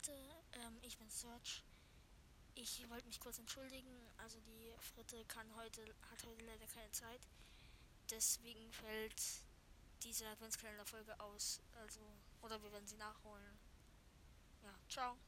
Leute, 0.00 0.18
ähm, 0.52 0.78
ich 0.80 0.96
bin 0.96 1.10
Search. 1.10 1.62
Ich 2.54 2.88
wollte 2.88 3.06
mich 3.06 3.20
kurz 3.20 3.38
entschuldigen. 3.38 4.08
Also 4.16 4.40
die 4.40 4.72
Fritte 4.78 5.22
kann 5.26 5.46
heute, 5.56 5.82
hat 6.10 6.24
heute 6.24 6.42
leider 6.46 6.66
keine 6.68 6.90
Zeit. 6.92 7.20
Deswegen 8.10 8.72
fällt 8.72 9.22
diese 10.02 10.26
Adventskalender-Folge 10.28 11.20
aus. 11.20 11.60
Also, 11.82 12.00
oder 12.40 12.62
wir 12.62 12.72
werden 12.72 12.86
sie 12.86 12.96
nachholen. 12.96 13.58
Ja, 14.62 14.74
ciao. 14.88 15.18